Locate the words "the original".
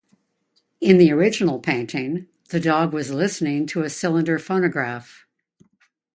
0.97-1.59